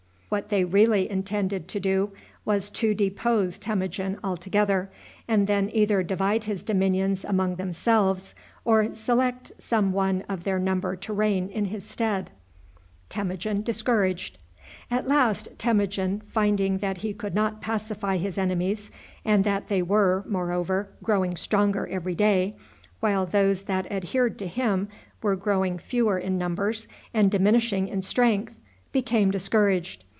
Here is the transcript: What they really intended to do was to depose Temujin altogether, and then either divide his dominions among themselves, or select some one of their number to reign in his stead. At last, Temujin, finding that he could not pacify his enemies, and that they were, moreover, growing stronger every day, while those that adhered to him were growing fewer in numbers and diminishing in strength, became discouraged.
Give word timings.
What 0.31 0.47
they 0.47 0.63
really 0.63 1.09
intended 1.09 1.67
to 1.67 1.79
do 1.81 2.11
was 2.45 2.69
to 2.69 2.93
depose 2.93 3.57
Temujin 3.57 4.17
altogether, 4.23 4.89
and 5.27 5.45
then 5.45 5.69
either 5.73 6.03
divide 6.03 6.45
his 6.45 6.63
dominions 6.63 7.25
among 7.25 7.55
themselves, 7.55 8.33
or 8.63 8.95
select 8.95 9.51
some 9.57 9.91
one 9.91 10.21
of 10.29 10.45
their 10.45 10.57
number 10.57 10.95
to 10.95 11.11
reign 11.11 11.49
in 11.49 11.65
his 11.65 11.83
stead. 11.83 12.31
At 13.13 13.37
last, 15.05 15.49
Temujin, 15.57 16.21
finding 16.31 16.77
that 16.77 16.99
he 16.99 17.11
could 17.13 17.35
not 17.35 17.59
pacify 17.59 18.15
his 18.15 18.37
enemies, 18.37 18.89
and 19.25 19.43
that 19.43 19.67
they 19.67 19.81
were, 19.81 20.23
moreover, 20.25 20.87
growing 21.03 21.35
stronger 21.35 21.87
every 21.87 22.15
day, 22.15 22.55
while 23.01 23.25
those 23.25 23.63
that 23.63 23.91
adhered 23.91 24.39
to 24.39 24.47
him 24.47 24.87
were 25.21 25.35
growing 25.35 25.77
fewer 25.77 26.17
in 26.17 26.37
numbers 26.37 26.87
and 27.13 27.29
diminishing 27.29 27.89
in 27.89 28.01
strength, 28.01 28.53
became 28.93 29.29
discouraged. 29.29 30.05